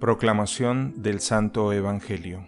Proclamación 0.00 1.02
del 1.02 1.18
Santo 1.18 1.72
Evangelio 1.72 2.46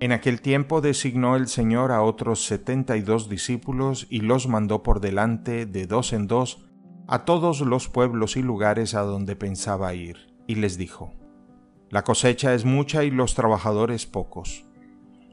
En 0.00 0.10
aquel 0.10 0.40
tiempo 0.40 0.80
designó 0.80 1.36
el 1.36 1.46
Señor 1.46 1.92
a 1.92 2.02
otros 2.02 2.44
setenta 2.44 2.96
y 2.96 3.02
dos 3.02 3.28
discípulos 3.28 4.08
y 4.10 4.22
los 4.22 4.48
mandó 4.48 4.82
por 4.82 4.98
delante 4.98 5.64
de 5.64 5.86
dos 5.86 6.12
en 6.12 6.26
dos 6.26 6.68
a 7.06 7.24
todos 7.24 7.60
los 7.60 7.88
pueblos 7.88 8.36
y 8.36 8.42
lugares 8.42 8.96
a 8.96 9.02
donde 9.02 9.36
pensaba 9.36 9.94
ir, 9.94 10.34
y 10.48 10.56
les 10.56 10.76
dijo, 10.76 11.12
La 11.88 12.02
cosecha 12.02 12.52
es 12.52 12.64
mucha 12.64 13.04
y 13.04 13.12
los 13.12 13.36
trabajadores 13.36 14.06
pocos. 14.06 14.64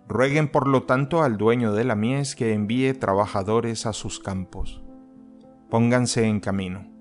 Rueguen 0.08 0.52
por 0.52 0.68
lo 0.68 0.84
tanto 0.84 1.24
al 1.24 1.38
dueño 1.38 1.74
de 1.74 1.84
la 1.84 1.96
mies 1.96 2.36
que 2.36 2.54
envíe 2.54 2.94
trabajadores 2.94 3.88
a 3.88 3.94
sus 3.94 4.20
campos. 4.20 4.84
Pónganse 5.72 6.28
en 6.28 6.40
camino 6.40 7.01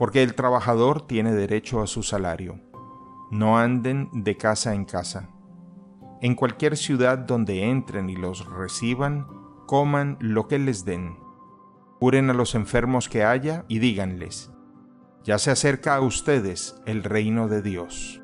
porque 0.00 0.22
el 0.22 0.34
trabajador 0.34 1.06
tiene 1.06 1.34
derecho 1.34 1.82
a 1.82 1.86
su 1.86 2.02
salario. 2.02 2.58
No 3.30 3.58
anden 3.58 4.08
de 4.14 4.34
casa 4.38 4.74
en 4.74 4.86
casa. 4.86 5.28
En 6.22 6.34
cualquier 6.34 6.78
ciudad 6.78 7.18
donde 7.18 7.68
entren 7.68 8.08
y 8.08 8.16
los 8.16 8.46
reciban, 8.46 9.26
coman 9.66 10.16
lo 10.18 10.48
que 10.48 10.58
les 10.58 10.86
den. 10.86 11.18
Curen 11.98 12.30
a 12.30 12.32
los 12.32 12.54
enfermos 12.54 13.10
que 13.10 13.24
haya 13.24 13.66
y 13.68 13.78
díganles, 13.78 14.50
ya 15.22 15.38
se 15.38 15.50
acerca 15.50 15.96
a 15.96 16.00
ustedes 16.00 16.80
el 16.86 17.04
reino 17.04 17.48
de 17.48 17.60
Dios. 17.60 18.22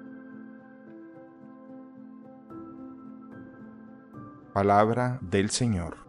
Palabra 4.55 5.19
del 5.21 5.51
Señor. 5.51 6.06